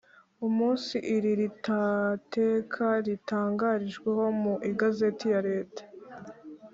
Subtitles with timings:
[0.47, 5.83] umunsi iri ritateka ritangarijweho mu Igazeti ya leta